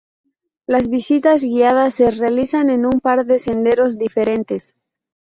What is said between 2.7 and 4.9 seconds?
en un par de senderos diferentes.